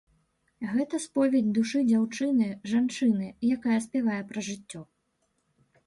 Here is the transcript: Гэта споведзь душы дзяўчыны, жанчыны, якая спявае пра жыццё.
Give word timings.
Гэта 0.71 0.99
споведзь 1.03 1.51
душы 1.59 1.83
дзяўчыны, 1.91 2.49
жанчыны, 2.73 3.31
якая 3.57 3.79
спявае 3.87 4.21
пра 4.35 4.39
жыццё. 4.53 4.81